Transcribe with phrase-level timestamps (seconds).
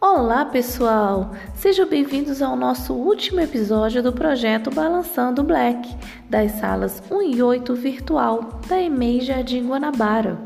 [0.00, 1.32] Olá, pessoal!
[1.56, 5.92] Sejam bem-vindos ao nosso último episódio do projeto Balançando Black,
[6.30, 10.38] das salas 1 e 8 virtual da EMEI Jardim Guanabara.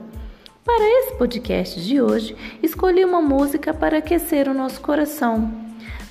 [0.64, 5.52] Para esse podcast de hoje, escolhi uma música para aquecer o nosso coração.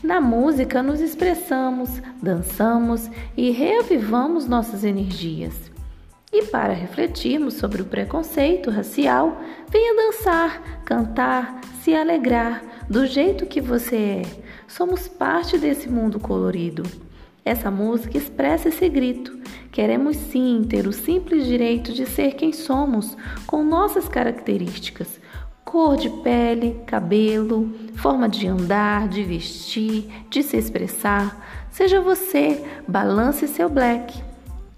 [0.04, 1.90] Na música, nos expressamos,
[2.22, 5.71] dançamos e reavivamos nossas energias.
[6.34, 13.60] E para refletirmos sobre o preconceito racial, venha dançar, cantar, se alegrar do jeito que
[13.60, 14.22] você é.
[14.66, 16.84] Somos parte desse mundo colorido.
[17.44, 19.38] Essa música expressa esse grito.
[19.74, 25.20] Queremos sim ter o simples direito de ser quem somos, com nossas características:
[25.66, 31.68] cor de pele, cabelo, forma de andar, de vestir, de se expressar.
[31.70, 34.31] Seja você, balance seu black.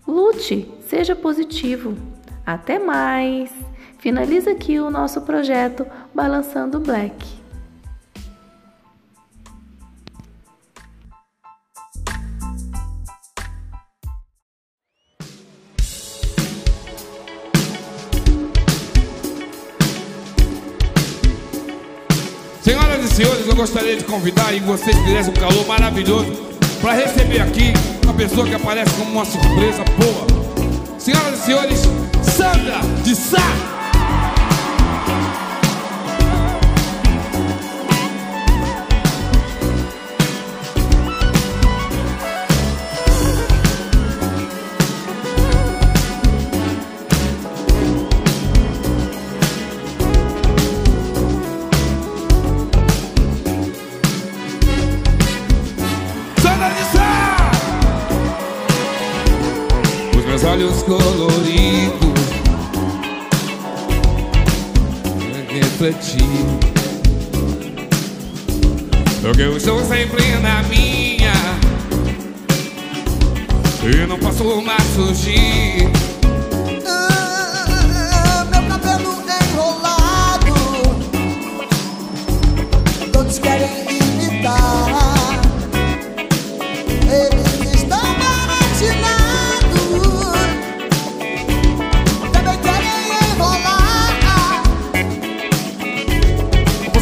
[0.08, 1.96] Lute, seja positivo.
[2.46, 3.50] Até mais!
[4.00, 7.26] Finaliza aqui o nosso projeto Balançando Black.
[22.62, 26.34] Senhoras e senhores, eu gostaria de convidar e vocês fizessem um calor maravilhoso
[26.82, 31.00] para receber aqui uma pessoa que aparece como uma surpresa boa.
[31.00, 31.80] Senhoras e senhores,
[32.22, 33.83] Sandra de Sá.
[60.46, 62.24] Olhos coloridos.
[65.50, 66.24] Refletir.
[69.22, 71.34] Porque eu estou sempre na minha.
[73.84, 75.53] E não posso mais fugir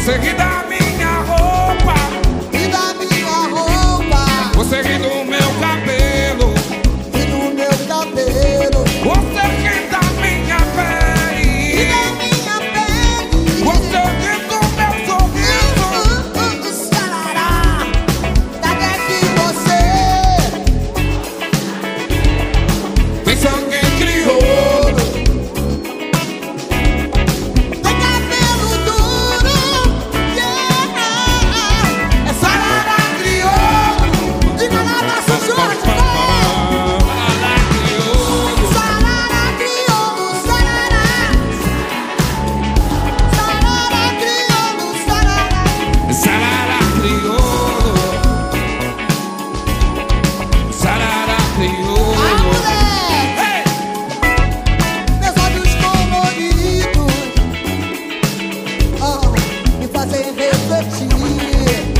[0.02, 0.18] Você
[60.82, 61.12] refletir.
[61.12, 61.91] Eu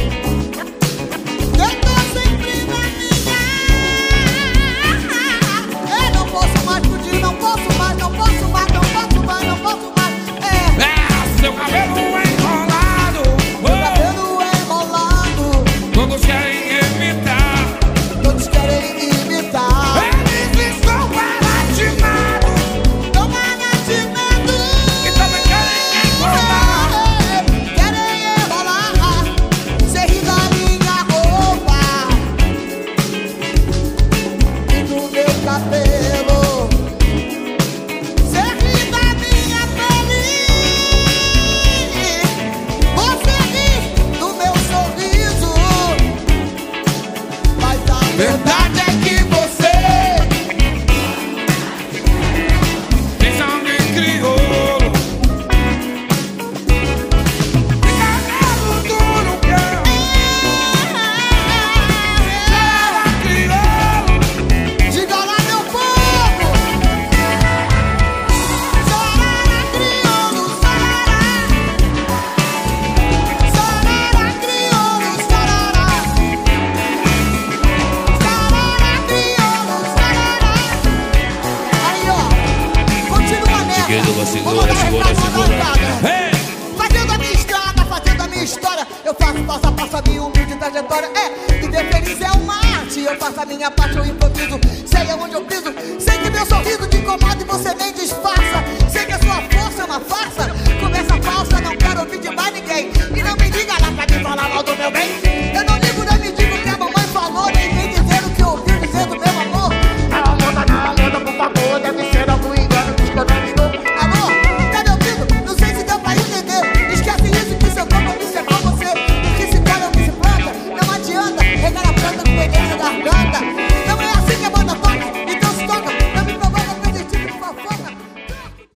[93.05, 94.61] Eu faço a minha parte, eu improviso.
[94.87, 95.75] Sei aonde eu piso.
[95.99, 98.32] Sei que meu sorriso te incomoda e você nem disfarça.